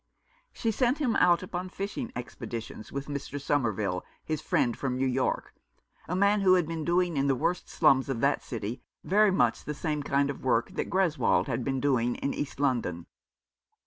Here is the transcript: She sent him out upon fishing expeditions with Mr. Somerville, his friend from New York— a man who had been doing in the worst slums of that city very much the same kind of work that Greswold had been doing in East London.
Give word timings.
She 0.51 0.71
sent 0.71 0.97
him 0.97 1.15
out 1.17 1.43
upon 1.43 1.69
fishing 1.69 2.11
expeditions 2.15 2.91
with 2.91 3.05
Mr. 3.05 3.39
Somerville, 3.39 4.03
his 4.25 4.41
friend 4.41 4.75
from 4.75 4.95
New 4.97 5.05
York— 5.05 5.53
a 6.09 6.15
man 6.15 6.41
who 6.41 6.55
had 6.55 6.67
been 6.67 6.83
doing 6.83 7.17
in 7.17 7.27
the 7.27 7.35
worst 7.35 7.69
slums 7.69 8.09
of 8.09 8.19
that 8.21 8.41
city 8.41 8.81
very 9.03 9.29
much 9.29 9.63
the 9.63 9.75
same 9.75 10.01
kind 10.01 10.31
of 10.31 10.43
work 10.43 10.71
that 10.71 10.89
Greswold 10.89 11.45
had 11.45 11.63
been 11.63 11.79
doing 11.79 12.15
in 12.15 12.33
East 12.33 12.59
London. 12.59 13.05